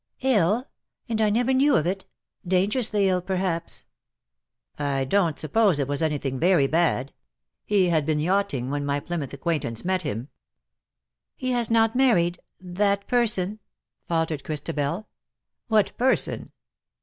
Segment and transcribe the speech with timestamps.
[0.19, 0.67] "111—
[1.09, 2.05] and I never knew of it—
[2.57, 3.83] dangerously ill, perhaps.^'"
[4.83, 7.13] I don^t suppose it was anything very bad.
[7.67, 10.29] He had been yachting when my Plymouth acquaintance met him/'"
[11.35, 12.39] He has not married—
[12.79, 13.59] that person,''
[14.07, 15.05] faltered Christabel, f'
[15.67, 16.51] What person